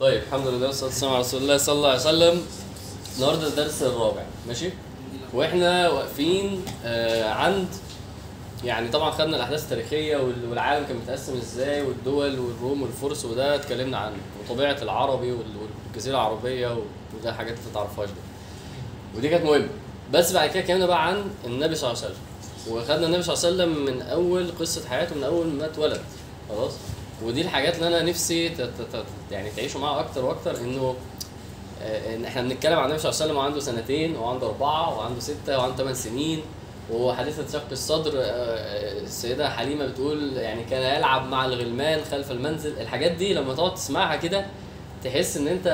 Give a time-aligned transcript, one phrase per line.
[0.00, 2.42] طيب الحمد لله والصلاة والسلام على رسول الله صلى الله عليه وسلم.
[3.16, 4.70] النهارده الدرس الرابع ماشي؟
[5.32, 7.66] وإحنا واقفين آه عند
[8.64, 13.98] يعني طبعا خدنا الأحداث التاريخية وال- والعالم كان متقسم إزاي والدول والروم والفرس وده اتكلمنا
[13.98, 15.56] عنه وطبيعه العربي وال-
[15.86, 16.78] والجزيرة العربية
[17.18, 18.14] وده حاجات انت تعرفهاش دي.
[19.18, 19.68] ودي كانت مهمة.
[20.12, 22.22] بس بعد كده اتكلمنا بقى عن النبي صلى الله عليه وسلم.
[22.76, 26.00] وخدنا النبي صلى الله عليه وسلم من أول قصة حياته من أول ما اتولد.
[26.48, 26.72] خلاص؟
[27.24, 28.50] ودي الحاجات اللي أنا نفسي
[29.30, 30.94] يعني تعيشوا معاها أكتر وأكتر إنه
[31.82, 35.20] آه، إن إحنا بنتكلم عن النبي صلى الله عليه وسلم وعنده سنتين وعنده أربعة وعنده
[35.20, 36.42] ستة وعنده ثمان سنين
[36.92, 42.80] وحادثه شق الصدر آه، آه، السيدة حليمة بتقول يعني كان يلعب مع الغلمان خلف المنزل.
[42.80, 44.46] الحاجات دي لما تقعد تسمعها كده
[45.04, 45.66] تحس إن أنت